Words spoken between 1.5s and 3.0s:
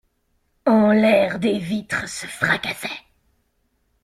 vitres se fracassaient.